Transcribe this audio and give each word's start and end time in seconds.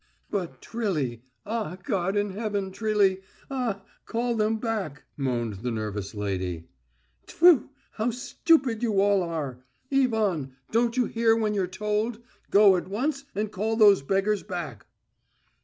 "But, 0.31 0.63
Trilly!... 0.63 1.21
Ah, 1.45 1.77
God 1.83 2.17
in 2.17 2.31
heaven, 2.31 2.71
Trilly; 2.71 3.21
ah, 3.51 3.83
call 4.07 4.33
them 4.33 4.57
back!" 4.57 5.03
moaned 5.15 5.57
the 5.61 5.69
nervous 5.69 6.15
lady. 6.15 6.63
"Tfu, 7.27 7.69
how 7.91 8.09
stupid 8.09 8.81
you 8.81 8.99
all 8.99 9.21
are!... 9.21 9.63
Ivan, 9.91 10.55
don't 10.71 10.97
you 10.97 11.05
hear 11.05 11.35
when 11.35 11.53
you're 11.53 11.67
told? 11.67 12.17
Go 12.49 12.77
at 12.77 12.87
once 12.87 13.25
and 13.35 13.51
call 13.51 13.75
those 13.75 14.01
beggars 14.01 14.41
back!..." 14.41 14.87